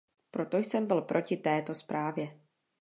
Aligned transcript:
Proto 0.31 0.57
jsem 0.57 0.87
byl 0.87 1.01
proti 1.01 1.37
této 1.37 1.73
zprávě. 1.75 2.39